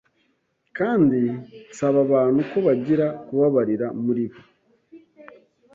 [0.77, 1.21] kandi
[1.69, 4.39] nsaba abantu ko bagira kubabarira muribo.